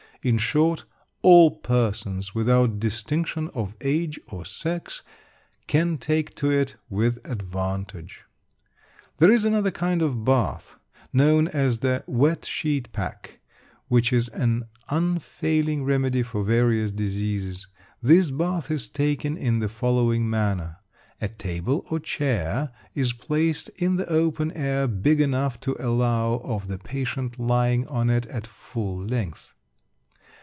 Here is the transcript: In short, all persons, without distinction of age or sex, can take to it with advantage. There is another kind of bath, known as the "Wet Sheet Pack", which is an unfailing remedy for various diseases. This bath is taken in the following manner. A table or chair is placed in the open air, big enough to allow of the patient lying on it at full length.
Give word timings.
In 0.23 0.37
short, 0.37 0.85
all 1.23 1.49
persons, 1.49 2.35
without 2.35 2.79
distinction 2.79 3.49
of 3.55 3.73
age 3.81 4.19
or 4.27 4.45
sex, 4.45 5.01
can 5.65 5.97
take 5.97 6.35
to 6.35 6.51
it 6.51 6.75
with 6.91 7.17
advantage. 7.25 8.21
There 9.17 9.31
is 9.31 9.45
another 9.45 9.71
kind 9.71 10.03
of 10.03 10.23
bath, 10.23 10.75
known 11.11 11.47
as 11.47 11.79
the 11.79 12.03
"Wet 12.05 12.45
Sheet 12.45 12.91
Pack", 12.91 13.39
which 13.87 14.13
is 14.13 14.29
an 14.29 14.65
unfailing 14.89 15.85
remedy 15.85 16.21
for 16.21 16.43
various 16.43 16.91
diseases. 16.91 17.65
This 17.99 18.29
bath 18.29 18.69
is 18.69 18.89
taken 18.89 19.35
in 19.35 19.57
the 19.57 19.69
following 19.69 20.29
manner. 20.29 20.77
A 21.19 21.29
table 21.29 21.83
or 21.89 21.99
chair 21.99 22.71
is 22.93 23.11
placed 23.11 23.69
in 23.69 23.95
the 23.95 24.05
open 24.05 24.51
air, 24.51 24.87
big 24.87 25.19
enough 25.19 25.59
to 25.61 25.75
allow 25.79 26.35
of 26.43 26.67
the 26.67 26.77
patient 26.77 27.39
lying 27.39 27.87
on 27.87 28.11
it 28.11 28.27
at 28.27 28.45
full 28.45 28.97
length. 28.99 29.53